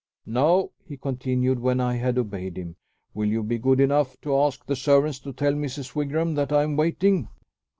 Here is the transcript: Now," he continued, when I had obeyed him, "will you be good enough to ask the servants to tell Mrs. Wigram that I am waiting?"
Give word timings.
Now," 0.25 0.71
he 0.83 0.97
continued, 0.97 1.59
when 1.59 1.79
I 1.79 1.93
had 1.97 2.17
obeyed 2.17 2.57
him, 2.57 2.75
"will 3.13 3.29
you 3.29 3.43
be 3.43 3.59
good 3.59 3.79
enough 3.79 4.19
to 4.21 4.35
ask 4.35 4.65
the 4.65 4.75
servants 4.75 5.19
to 5.19 5.31
tell 5.31 5.53
Mrs. 5.53 5.93
Wigram 5.93 6.33
that 6.33 6.51
I 6.51 6.63
am 6.63 6.75
waiting?" 6.75 7.27